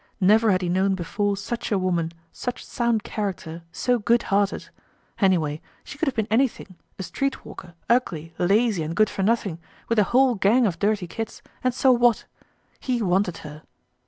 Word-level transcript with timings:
Never 0.19 0.49
had 0.49 0.63
he 0.63 0.67
known 0.67 0.95
before 0.95 1.37
such 1.37 1.71
a 1.71 1.77
woman, 1.77 2.11
such 2.31 2.65
sound 2.65 3.03
character, 3.03 3.61
so 3.71 3.99
good 3.99 4.23
hearted. 4.33 4.69
Anyway, 5.19 5.61
she 5.83 5.99
could 5.99 6.07
have 6.07 6.15
been 6.15 6.25
anything, 6.31 6.75
a 6.97 7.03
streetwalker, 7.03 7.75
ugly, 7.87 8.33
lazy 8.39 8.81
and 8.81 8.95
good 8.95 9.11
for 9.11 9.21
nothing, 9.21 9.59
with 9.89 9.99
a 9.99 10.05
whole 10.05 10.33
gang 10.33 10.65
of 10.65 10.79
dirty 10.79 11.05
kids, 11.05 11.43
and 11.63 11.71
so 11.71 11.91
what? 11.91 12.25
He 12.79 13.03
wanted 13.03 13.37
her. 13.45 13.61